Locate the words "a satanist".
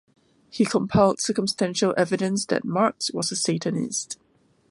3.31-4.17